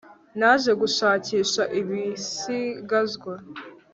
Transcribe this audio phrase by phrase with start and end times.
[0.39, 3.33] naje gushakisha ibisigazwa